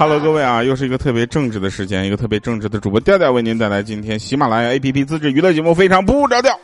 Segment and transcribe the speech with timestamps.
[0.00, 6.58] 哈喽各位啊，又是一个特别正直的时间，一个特别正直的主播调调为您带来今天喜马拉雅 APP 自制娱乐节目，非常不着调。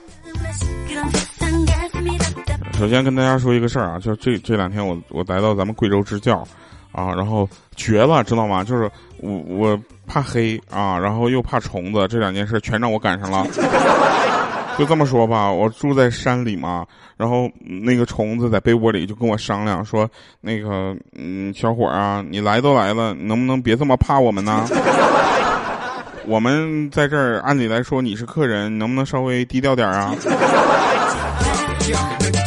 [2.78, 6.38] 首先跟大家说一个事儿啊，就这这两天我我来到咱们贵州支教，
[6.92, 8.64] 啊，然后绝了，知道吗？
[8.64, 13.46] 就是我我怕黑啊，然后又怕虫子，这两件事全让我赶上了。
[14.78, 16.84] 就这么说吧，我住在山里嘛，
[17.16, 20.08] 然后那个虫子在被窝里就跟我商量说
[20.40, 24.68] ：“那个，嗯，小伙啊，你来都来了，能不能别这么怕我们呢？
[26.26, 30.14] 我们在这儿，按理来说你是客人，能不能稍微低调点啊？”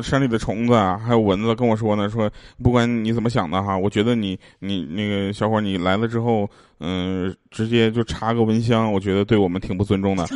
[0.00, 2.30] 我山里的虫子啊，还有蚊子跟我说呢，说
[2.62, 6.48] 不管你怎么想的哈，我觉得你你那个小伙你来了之后，
[6.80, 10.26] 嗯，直接就插个蚊香，我觉得对我们挺不尊重的，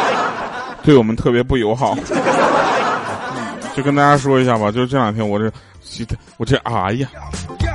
[0.84, 1.96] 对我们特别不友好。
[3.74, 5.50] 就跟大家说一下吧，就是这两天我这，
[6.36, 7.08] 我这哎呀，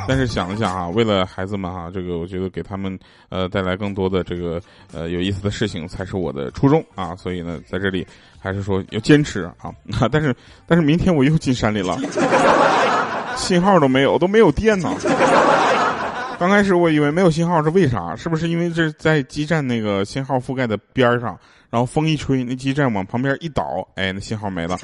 [0.08, 2.97] 但是想了想啊，为了孩子们哈，这个我觉得给他们
[3.30, 4.61] 呃带来更多的这个
[4.94, 8.08] 呃有意思的事情才是我的初衷啊，所以呢，在这里
[8.39, 9.72] 还是说要坚持啊。
[10.11, 10.35] 但是
[10.66, 11.97] 但是明天我又进山里了，
[13.35, 14.89] 信号都没有，都没有电呢。
[16.39, 18.16] 刚开始我以为没有信号是为啥？
[18.16, 21.38] 是不是因为这在基站那个信号覆盖的边上，
[21.69, 23.63] 然后风一吹，那基站往旁边一倒，
[23.95, 24.78] 哎，那信号没了。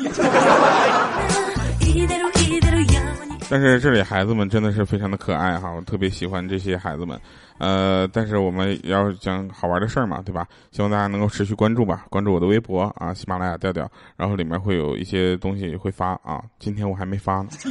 [3.54, 7.22] 但是这里孩子们真的是非常的可爱哈，我特别喜欢这些孩子们。
[7.60, 10.48] 呃，但是我们要讲好玩的事儿嘛，对吧？
[10.72, 13.88] 希望大家能够持续关注吧，关注我的微博啊，喜马拉雅调调，
[14.18, 16.42] 然后里面会有一些东西会发啊。
[16.58, 17.50] 今天我还没发呢。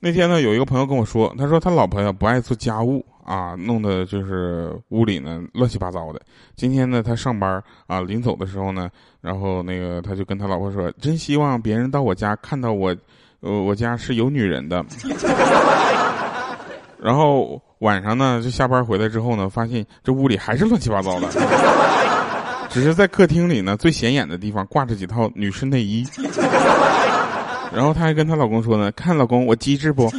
[0.00, 6.22] 那天呢，有一个朋友跟我说，他说他老婆呀不爱做家务啊，弄得就是屋里呢乱七八糟的。
[6.54, 8.88] 今天呢，他上班啊，临走的时候呢，
[9.20, 12.96] 然后那个他就跟他老婆说，真希望别人到我家看到我，
[13.40, 14.84] 呃，我家是有女人的。
[16.98, 21.28] 然后晚上呢，就下班回来之后呢，发现这屋里还是乱七八糟的，
[22.70, 26.04] 只是在客厅里呢最显眼的地方挂着几套女士内衣。
[27.72, 30.10] 然后她还跟她老公说呢：“看老公，我机智不？”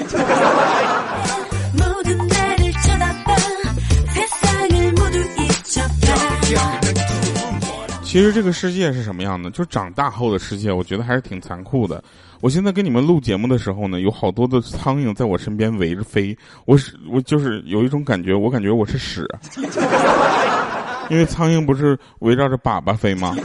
[8.04, 9.50] 其实这个世界是什么样的？
[9.52, 12.02] 就长大后的世界，我觉得还是挺残酷的。
[12.40, 19.28] 我现在跟你们录节目的时候呢，有好多的苍蝇在我身边围着飞，我是我就是有一种感觉，我感觉我是屎，
[21.10, 23.36] 因为苍蝇不是围绕着粑粑飞吗？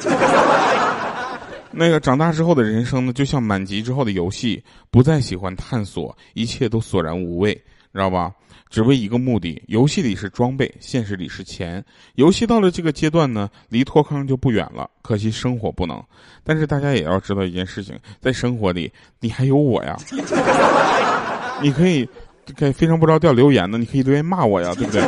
[1.70, 7.54] 那个长大之后的人生呢，就像满级之后的游戏，不再喜欢探索，一切都索然无味，
[7.94, 8.30] 知道吧？
[8.72, 11.84] 只为一个目的，游戏里是装备，现实里是钱。
[12.14, 14.88] 游戏到了这个阶段呢，离脱坑就不远了。
[15.02, 16.02] 可惜生活不能。
[16.42, 18.90] 但是大家也要知道一件事情，在生活里，
[19.20, 19.94] 你还有我呀。
[21.60, 22.08] 你可以
[22.56, 25.02] 给非常不着调留言呢，你可以留言骂我呀，对不对？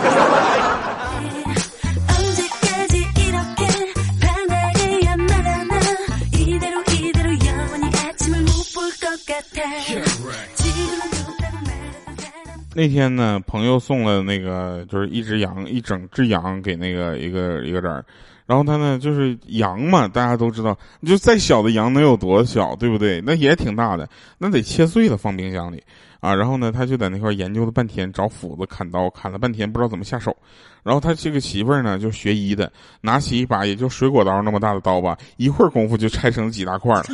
[12.75, 18.05] 那天呢，朋友送了那个就是一只羊，一整只羊给那个一个一个人儿，
[18.47, 20.77] 然后他呢就是羊嘛，大家都知道，
[21.07, 23.21] 就再小的羊能有多小，对不对？
[23.25, 24.09] 那也挺大的，
[24.39, 25.83] 那得切碎了放冰箱里
[26.21, 26.35] 啊。
[26.35, 30.37] 然后呢，他就在那块研究了半天，找斧子砍刀，砍了半天不知道怎么下手。
[30.83, 32.71] 然后他这个媳妇儿呢，就学医的，
[33.01, 37.05] 拿起一把也就水果刀那么大的刀吧，一会儿功夫就拆成几大块了。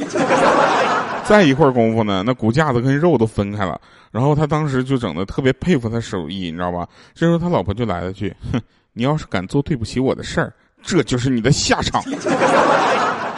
[1.30, 3.80] 再一会儿功夫呢，那骨架子跟肉都分开了。
[4.10, 6.88] 然后他当时就整的特别佩服他手艺，你知道吧？
[7.14, 8.60] 这时候他老婆就来了句：“哼，
[8.94, 10.52] 你要是敢做对不起我的事儿，
[10.82, 12.02] 这就是你的下场。”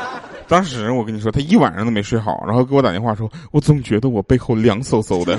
[0.48, 5.38] 当时我跟你说，他一晚上都没睡好，然后给我打电话说：“我总觉得我背后凉飕飕的。”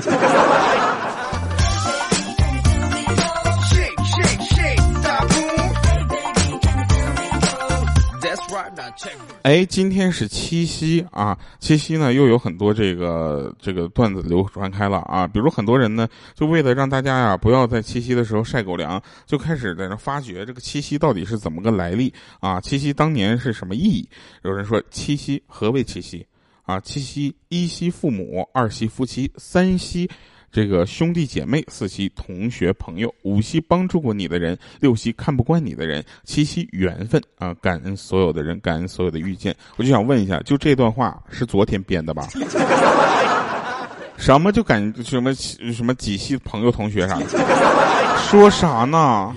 [9.44, 11.38] 哎，今天是七夕啊！
[11.60, 15.28] 七夕呢，又有很多这个这个段子流传开了啊。
[15.28, 22.60] 比如很多人呢，就为了让大家呀不要在七夕的时候晒狗粮，就开始在那发掘这个七夕到底是怎么个来历啊？
[22.62, 24.10] 七夕当年是什么意义？
[24.44, 26.26] 有人说七夕何为七夕
[26.64, 26.80] 啊？
[26.80, 30.10] 七夕一夕父母，二夕夫妻，三夕。
[30.54, 37.52] 这个兄弟姐妹，四夕同学朋友，五夕帮助过你的人，六夕看不惯你的人，七夕缘分啊！
[37.56, 39.56] 感恩所有的人，感恩所有的遇见。
[39.78, 42.28] 我就想问一下，就这段话是昨天编的吧？
[44.16, 47.26] 什么就感什么什么几夕朋友同学啥的？
[48.20, 49.34] 说啥呢？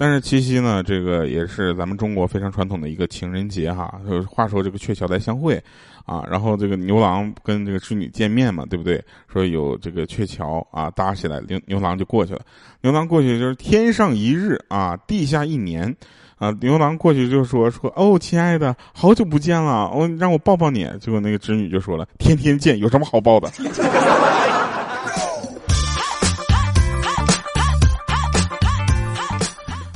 [0.00, 4.00] 但是七夕呢，这个也是咱们中国非常传统的一个情人节哈。
[4.28, 5.60] 话说这个鹊桥来相会，
[6.08, 8.98] 啊，然后这个牛郎跟这个织女见面嘛，对不对？
[9.30, 12.40] 说有这个鹊桥啊搭起来，牛牛郎就过去了。
[12.80, 15.94] 牛郎过去就是天上一日啊，地下一年，
[16.38, 20.90] 啊，牛郎过去就说说哦，亲爱的，好久不见了，哦让我抱抱你。
[20.98, 23.50] 结果那个织女就说了，天天见，有什么好抱的？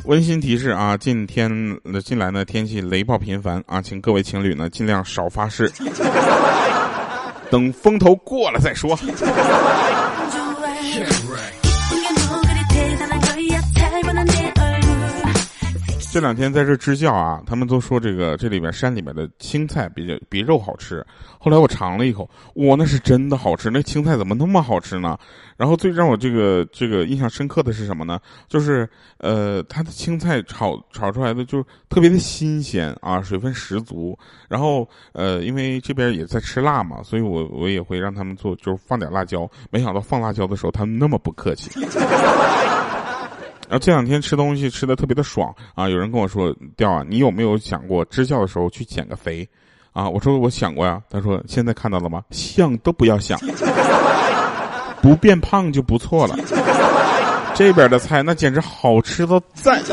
[0.04, 1.50] 温馨提示啊，近天
[2.04, 5.70] 近来呢天气雷暴频繁啊，请各位情侣呢尽量少发誓，
[7.50, 8.98] 等风头过了再说。
[16.12, 21.02] 这两天在这支教啊，他们都说这个这里边山里面的青菜比较比肉好吃。
[21.38, 23.70] 后来我尝了一口，哇，那是真的好吃！
[23.70, 25.18] 那青菜怎么那么好吃呢？
[25.56, 28.20] 然后最让我这个这个印象深刻的是什么呢？
[28.46, 28.86] 就是
[29.20, 34.14] 呃，它的青菜炒炒出来的就特别的新鲜啊，水分十足。
[34.50, 39.50] 然后呃，因为这边也在吃辣嘛，所以我我也会让他们做，就是放点辣椒。
[39.70, 41.70] 没想到放辣椒的时候，他们那么不客气。
[43.72, 45.88] 然后这两天吃东西吃的特别的爽啊！
[45.88, 49.48] 有人跟我说：“调啊，你有没有想过支教的时候去减个肥？”
[49.94, 51.00] 啊，我说我想过呀。
[51.08, 52.22] 他说：“现在看到了吗？
[52.30, 53.38] 想都不要想，
[55.00, 56.36] 不变胖就不错了。
[57.54, 59.80] 这边的菜那简直好吃到赞。”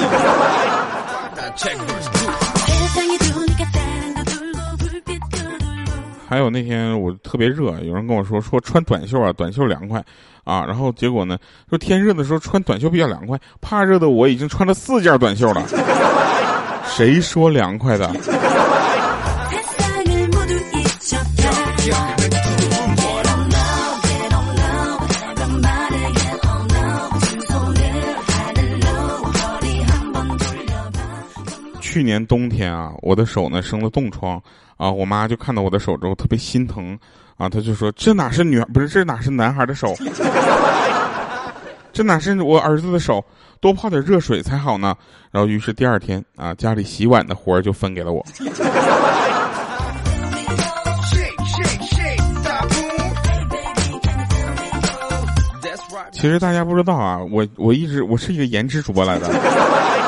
[6.29, 9.99] 还有那天我特别热，有人跟我说说穿短袖啊，短袖凉快
[10.43, 10.63] 啊。
[10.63, 11.35] 然后结果呢，
[11.67, 15.65] 说天热的时候穿短袖比较凉快，怕热的我已经穿了四件短袖了。
[16.85, 18.07] 谁说凉快的？
[31.81, 34.39] 去年冬天啊，我的手呢生了冻疮。
[34.79, 34.89] 啊！
[34.89, 36.97] 我妈就看到我的手之后特别心疼，
[37.37, 39.93] 啊，她就说：“这哪是女孩，不是这哪是男孩的手？
[41.91, 43.21] 这哪是我儿子的手？
[43.59, 44.95] 多泡点热水才好呢。”
[45.31, 48.25] 然后，于是第二天啊，家里洗碗的活儿就分给了我。
[56.11, 59.29] 其实大家不知道啊，我我一直我是一个颜值主播来的。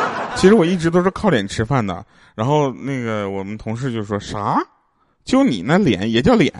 [0.41, 2.03] 其实我一直都是靠脸吃饭的，
[2.33, 4.57] 然后那个我们同事就说啥，
[5.23, 6.51] 就你那脸也叫脸？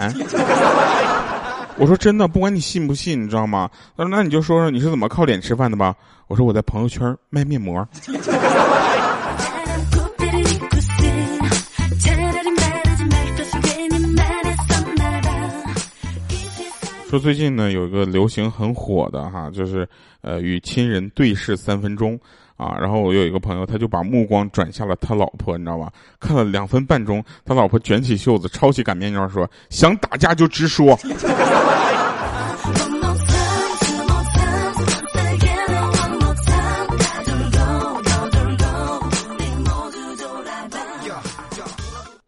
[1.77, 3.67] 我说真的，不管你信不信，你知道吗？
[3.97, 5.95] 他说那你就说说你是怎么靠脸吃饭的吧。
[6.27, 7.83] 我说我在朋友圈卖面膜。
[17.09, 19.89] 说最近呢有一个流行很火的哈，就是
[20.21, 22.19] 呃与亲人对视三分钟。
[22.61, 25.91] 啊，然后我有一个朋友，他就把目光转向了他老婆，你知道吧？
[26.19, 30.95] 看了两分半钟，他老婆卷起袖子，抄起擀面杖，说：“想打架就直说。”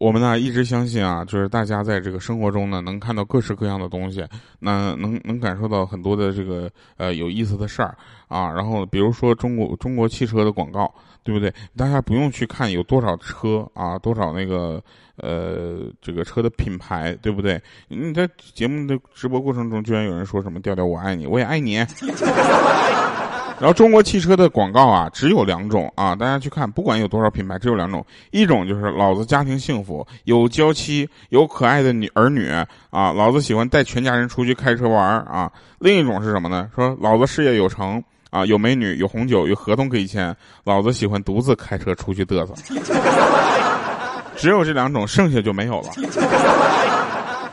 [0.03, 4.22] 我们呢一直相信啊，就是大家在这个生活中呢，能看到各式各样的东西，
[4.60, 7.95] 那能能感受到很多的这个呃有意思的事儿
[8.27, 8.51] 啊。
[8.51, 10.93] 然后比如说中国中国汽车的广告，
[11.24, 11.50] 对不对？
[11.77, 14.83] 大家不用去看有多少车啊，多少那个
[15.15, 17.57] 呃这个车的品牌，对不对？
[17.88, 21.77] 你在节目的直播过程中，居然有人说什么“调调我爱你，我也爱你”。
[23.60, 32.50] 然后中国汽车的广告啊，只有两种啊，大家去看，不管有多少品牌，只有两种，一种就是老子家庭幸福，有娇妻，有可爱的女儿女
[32.89, 35.50] 啊，老子喜欢带全家人出去开车玩啊。
[35.79, 36.69] 另一种是什么呢？
[36.75, 42.53] 说老子事业有成啊，有美女，有红酒，有合同可以签，老子喜欢独自开车出去嘚瑟。
[44.36, 45.89] 只有这两种，剩下就没有了。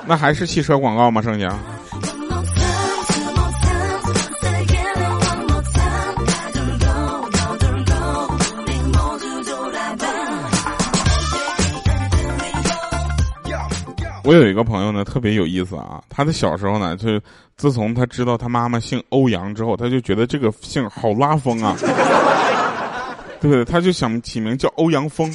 [0.07, 1.23] 那还是汽车广告吗？
[1.23, 1.57] 剩下？
[14.31, 16.01] 我有一个朋友呢，特别有意思啊。
[16.09, 17.21] 他的小时候呢，就
[17.57, 21.75] 自从他知道他妈妈姓欧阳之后，他就觉得这个姓好拉风啊，
[23.41, 23.65] 对？
[23.65, 25.29] 他就想起名叫欧阳锋。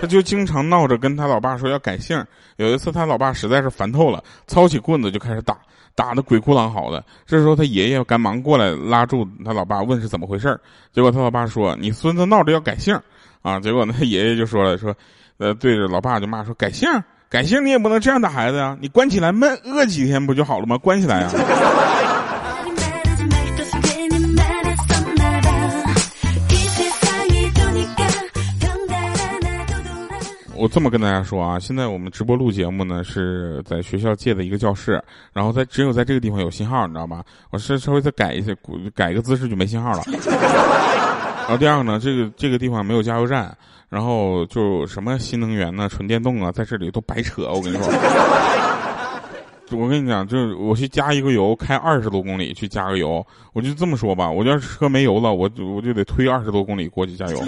[0.00, 2.24] 他就经常闹着跟他老爸说要改姓。
[2.58, 5.58] 有一次他老爸实在是烦透了，操起棍子就开始打，
[5.96, 7.04] 打的鬼哭狼嚎的。
[7.26, 10.56] 这时候他爷爷赶忙过来拉住他老爸，问是怎么回事
[10.92, 12.96] 结果他老爸说：“你孙子闹着要改姓
[13.42, 14.94] 啊！”结果呢， 爷爷就说了：“说，
[15.38, 16.88] 呃，对着老爸就骂说改姓。”
[17.28, 20.78] 感性你也不能这样打孩子呀你关起来闷饿几天不就好了吗？
[20.78, 21.32] 关起来啊
[30.54, 35.02] 我这么跟大家说啊现在我们直播录节目呢是在学校借的一个教室
[35.32, 37.22] 然后在只有在这个地方有信号你知道吗？
[37.50, 38.52] 我是稍微再改一下
[38.94, 40.02] 改一个姿势就没信号了。
[40.06, 43.54] 然后第二个呢这个这个地方没有加油站
[43.88, 47.50] 然后就什么新能源呢、纯电动啊，在这里都白扯。
[47.52, 47.86] 我跟你说，
[49.78, 57.40] 我跟你讲，就是我去加一个油，开二十多公里去加个油，我就这么说吧，我要是车没油了，我我就得推二十多公里过去加油。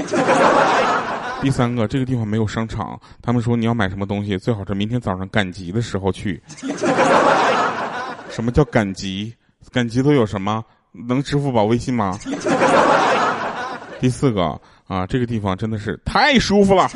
[1.41, 2.99] 第三个，这个地方没有商场。
[3.23, 6.43] 他们说你要买什么东西，最好是明天早上赶集的时候去。
[8.29, 9.33] 什么叫赶集？
[9.73, 10.65] 赶集都有什么？
[11.07, 12.19] 能支付宝、微信吗？
[14.01, 16.89] 第四个啊，这个地方真的是太舒服了，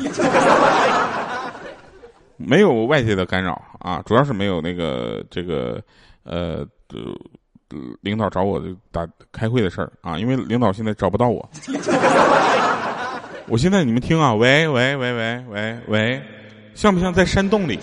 [2.37, 5.81] 没有外界的干扰啊，主要是没有那个这个
[6.23, 6.65] 呃
[8.01, 11.47] 领导找我打开会的事儿啊，因为领导现在找不到我。
[13.47, 16.21] 我现在你们听啊，喂喂喂喂喂喂，
[16.73, 17.79] 像不像在山洞里？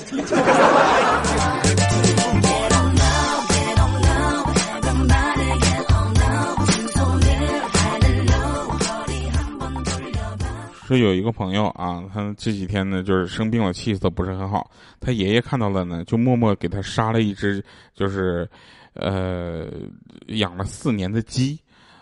[10.91, 14.69] 说有一个朋友啊，他这几天呢就是生病了，气色不是很好。
[14.99, 18.49] 他爷爷看到了呢，就默默给他杀了一只，就是
[18.95, 19.69] 呃
[20.27, 21.57] 养了四年的鸡。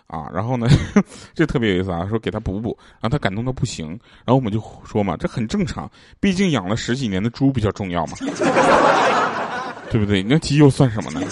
[0.07, 0.67] 啊，然后呢，
[1.37, 8.17] 这特别有意思啊，说给他补补，然后他感动的不行，然后我们就说嘛，这很正常，毕竟养了十几年的猪比较重要嘛，
[9.93, 10.23] 对不对？
[10.23, 11.21] 那鸡又算什么呢？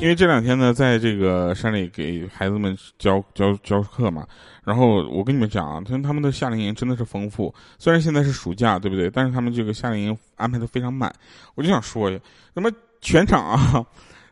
[0.00, 4.26] 因为这两天呢，在这个山里给孩子们教教教课嘛，
[4.64, 7.54] 然后我跟你们讲啊，他他们的夏令营真的是丰富。
[7.78, 9.10] 虽然现在是暑假，对不对？
[9.10, 11.12] 但是他们这个夏令营安排的非常满。
[11.54, 12.20] 我就想说一下，
[12.54, 13.84] 什么全场啊，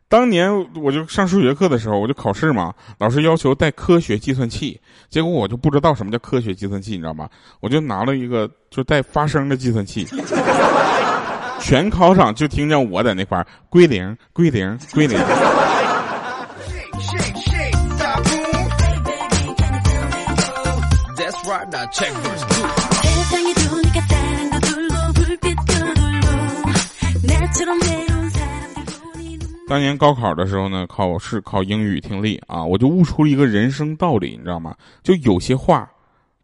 [0.09, 7.29] 当年我就上数学课的时候，我就考试嘛，老师要求带科学计算器，结果我就不知道什么叫科学计算器，你知道吗？
[7.61, 10.07] 我就拿了一个就带发声的计算器。
[11.69, 15.19] 全考场就听见我在那块儿归零归零归零。
[29.69, 34.75] 当年高考的时候呢，考试考英语听力啊，我就悟出了一个人生道理，你知道吗？
[35.03, 35.87] 就有些话，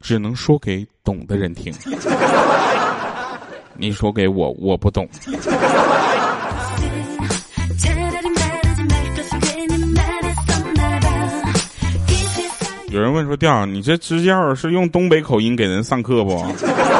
[0.00, 1.72] 只能说给懂的人听。
[3.76, 5.08] 你说给我，我不懂。
[12.88, 16.36] 有人问说：“调，你这支教是用东北口音给人上课不？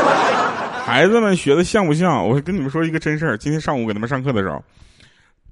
[0.84, 4.60] 孩子们学的像不像？”我跟你们说一个真事儿，今天上午给他们上课的时候，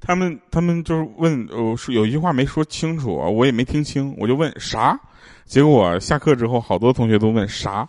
[0.00, 4.98] 他们他们就是问，我说有一句话没说清楚，我也没听清，我就问啥？
[5.46, 7.86] 结果下课之后，好多同学都问啥？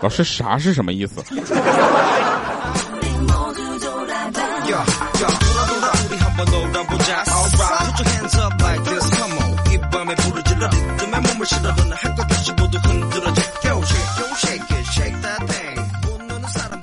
[0.00, 1.22] 老师，啥是什么意思？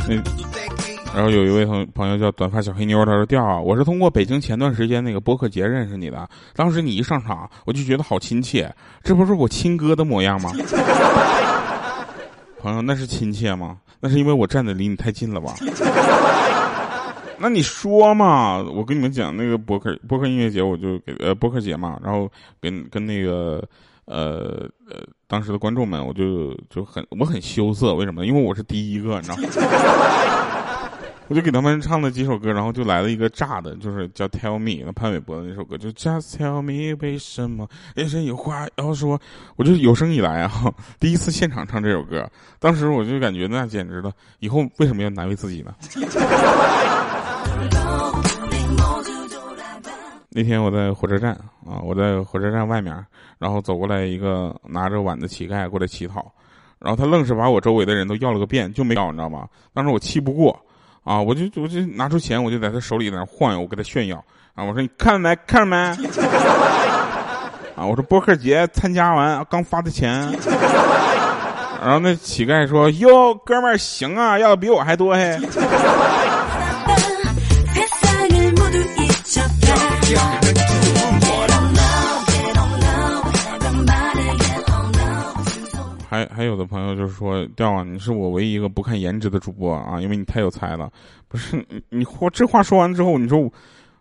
[0.07, 0.21] 嗯，
[1.15, 6.29] 然后有一位朋朋友叫短发小黑妞，他说：“调啊，我是通过北京前段时间那个播客节认识你的。
[6.55, 8.71] 当时你一上场，我就觉得好亲切，
[9.03, 10.51] 这不是我亲哥的模样吗？”
[12.65, 13.77] 朋友，那是亲切吗？
[13.99, 15.53] 那是因为我站的离你太近了吧？
[17.37, 18.57] 那你说嘛？
[18.57, 22.27] 我跟你们讲，那个博客博客音乐节，我就给呃博客节嘛，然后
[22.59, 23.63] 跟跟那个
[24.05, 28.25] 呃呃当时的观众们，我就就很我很羞涩，为什么？
[28.25, 29.43] 因为我是第一个，你知道吗？
[31.27, 39.19] 我就给他们唱了几首歌，然后就来了一个炸的，就是叫《Tell Me》，潘玮柏的那首歌，就 Just Tell Me 为什么人生有话要说。
[39.55, 40.51] 我就有生以来啊，
[40.99, 42.29] 第一次现场唱这首歌，
[42.59, 45.73] 当时我就感觉那简直了，以后为什么要难为自己呢？
[50.29, 51.31] 那天我在火车站
[51.65, 52.93] 啊，我在火车站外面，
[53.39, 56.31] 然后走过来一个拿着碗的乞丐过来乞讨，
[56.77, 59.47] 然后他愣是把我周围的人都要了个遍，就没要，你知道吗？
[59.73, 60.55] 当时我气不过。
[61.05, 61.21] 啊！
[61.21, 64.17] 我就我就拿出钱，我就在他手里在那晃悠，我给他炫耀
[64.55, 64.63] 啊！
[64.65, 65.77] 我说你看没看着没？
[67.77, 67.85] 啊！
[67.85, 70.29] 我说播客节参加完刚发的钱。
[71.81, 75.37] 然后那乞丐说：“哟，哥们儿行啊，要的比我还多嘿。”
[86.15, 90.89] 还还有的朋友就是说，调啊，你是我唯一一个不看颜值的主播啊，因为你太有才了。
[91.27, 93.51] 不是你你话这话说完之后，你说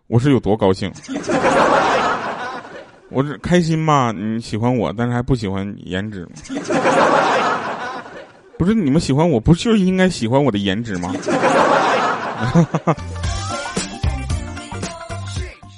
[0.07, 0.89] 我是有多高兴？
[3.09, 4.13] 我这开心嘛？
[4.13, 6.25] 你喜欢我，但是还不喜欢颜值。
[8.57, 11.13] 不是你们喜欢我，不就是应该喜欢我的颜值吗？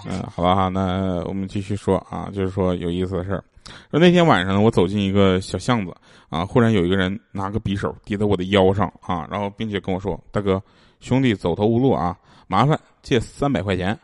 [0.05, 3.43] 嗯，好吧哈，那我们继续说啊，就是说有意思的事儿。
[3.91, 5.93] 说那天晚上呢，我走进一个小巷子
[6.29, 10.61] 啊，忽然有一个人拿个匕首抵在我的腰上啊，然后并且跟我说：“大哥，
[10.99, 13.97] 兄弟走投无路啊，麻烦借三百块钱。”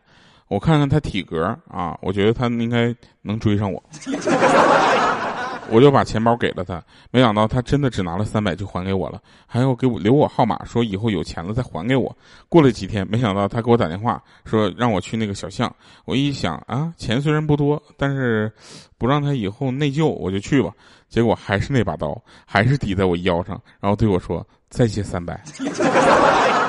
[0.50, 3.82] 我看看他体格啊，我觉得他应该能追上我。
[5.74, 12.16] 我就把钱包给了他，没想到他真的只拿了三百就还给我了，还要给我留我号码，说以后有钱了再还给我。
[12.48, 15.76] 过了几天，没想到他给我打电话说让我去那个小巷。
[16.06, 18.52] 我一想啊，钱虽然不多，但是
[19.00, 20.72] 不让他以后内疚，我就去吧。
[21.10, 25.42] 结果还是那把刀，还是抵在我腰上，然后对我说再借三百。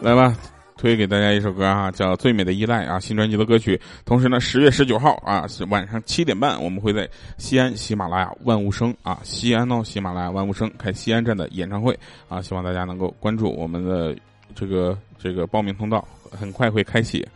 [0.00, 0.34] 来吧，
[0.78, 3.78] 推给大家一首歌啊，叫《最美的依赖》啊，新专辑的歌曲。
[4.06, 11.96] 同时呢，十月十九号啊，晚上七点半，我们会在西安喜马拉雅万物生啊，西安哦，喜马拉雅万物生开西安站的演唱会
[12.30, 14.16] 啊，希望大家能够关注我们的
[14.54, 17.26] 这个这个报名通道，很快会开启。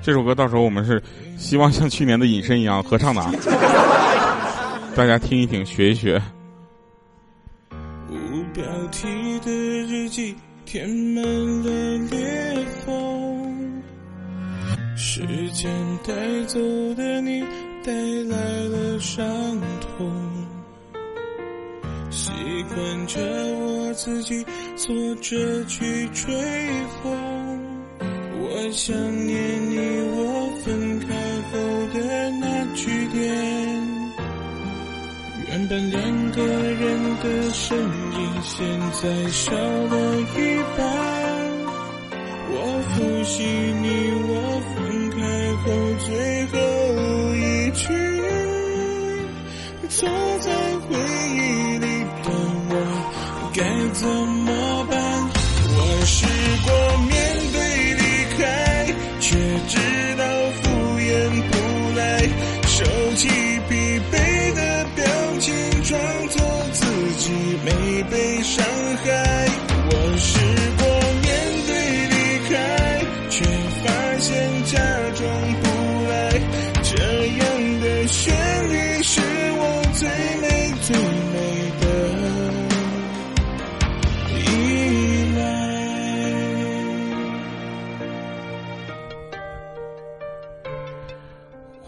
[0.00, 1.02] 这首歌到时候我们是
[1.36, 3.30] 希望像去年的隐身一样合唱的，啊，
[4.96, 6.20] 大家听一听，学一学。
[8.08, 10.34] 无标题的日记。
[10.74, 11.22] 填满
[11.62, 13.82] 了裂缝，
[14.96, 15.20] 时
[15.52, 15.70] 间
[16.04, 16.12] 带
[16.48, 16.58] 走
[16.96, 17.44] 的你，
[17.84, 19.24] 带来了伤
[19.80, 20.12] 痛。
[22.10, 22.32] 习
[22.74, 23.20] 惯着
[23.56, 26.34] 我自己坐着去吹
[27.00, 27.60] 风，
[28.40, 28.96] 我想
[29.28, 29.63] 念
[35.64, 37.24] 原本两个人的
[37.54, 37.88] 身影，
[38.42, 38.68] 现
[39.00, 40.84] 在少了一半。
[42.50, 42.54] 我
[42.90, 43.42] 复习
[43.80, 43.88] 你
[44.28, 44.30] 我
[44.74, 44.76] 分
[45.10, 45.16] 开
[45.62, 45.64] 后
[46.04, 46.06] 最
[46.52, 46.54] 后
[47.34, 47.82] 一句，
[49.88, 50.06] 坐
[50.40, 50.46] 在
[50.80, 50.92] 回
[51.30, 51.38] 忆
[51.78, 51.86] 里
[52.22, 52.28] 的
[52.68, 52.72] 我
[53.54, 53.58] 该
[53.94, 54.94] 怎么办？
[55.76, 56.26] 我试
[56.66, 56.68] 过
[57.08, 57.10] 面
[57.54, 57.56] 对
[57.94, 58.02] 离
[58.36, 58.44] 开，
[59.18, 59.26] 却
[59.68, 59.72] 知
[60.18, 60.22] 道
[60.60, 60.62] 敷
[60.98, 61.08] 衍
[61.48, 61.52] 不
[61.96, 62.02] 来，
[62.66, 62.76] 收
[63.14, 63.22] 起
[63.70, 63.72] 疲
[64.12, 64.13] 惫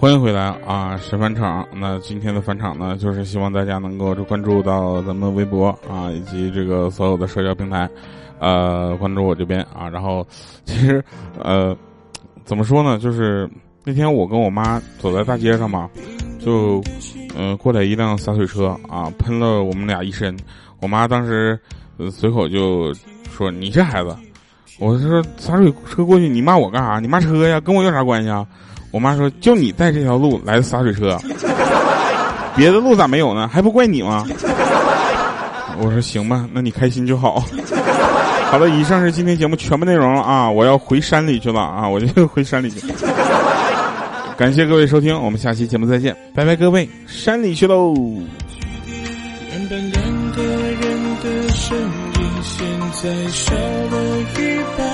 [0.06, 1.66] 欢迎回来啊，是返场。
[1.74, 7.90] 那今天的返场呢，就是希望大家能够关注到咱们微博啊，以及这个所有的社交平台，
[8.38, 9.88] 呃，关注我这边啊。
[9.88, 10.24] 然后，
[10.64, 11.04] 其实，
[11.42, 11.76] 呃，
[12.44, 13.00] 怎么说呢？
[13.00, 13.50] 就是
[13.82, 15.90] 那天我跟我妈走在大街上嘛，
[16.38, 16.80] 就，
[17.36, 20.36] 嗯，过来一辆洒水车啊，喷了我们俩一身。
[20.80, 21.58] 我妈当时
[22.12, 22.94] 随口就
[23.28, 24.16] 说：“你这孩子。”
[24.78, 27.00] 我说：“洒水车过去，你骂我干啥？
[27.00, 28.46] 你骂车呀，跟我有啥关系啊？”
[28.96, 31.18] 我妈说：“就你带这条路来的洒水车，
[32.56, 33.46] 别的路咋没有呢？
[33.46, 34.24] 还不怪你吗？”
[35.78, 37.44] 我说：“行吧，那你开心就好。”
[38.50, 40.50] 好了，以上是今天节目全部内容了啊！
[40.50, 41.86] 我要回山里去了啊！
[41.86, 42.86] 我就回山里去。
[44.34, 47.92] 感谢各位收听，我们下期节目再见，拜拜，各位，山里去喽。
[49.50, 54.40] 原本两个人的身影，现在少了一
[54.78, 54.86] 半。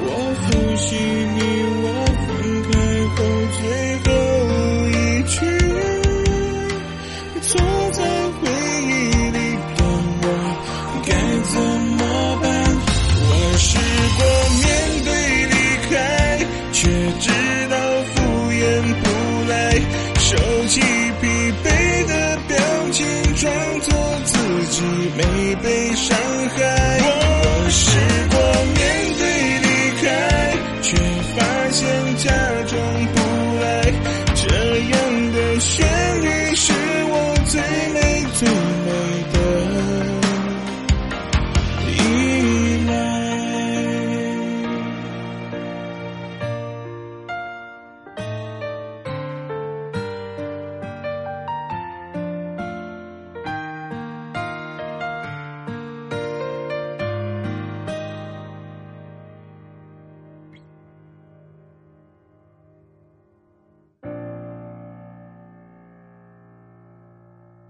[0.00, 1.40] 我复习你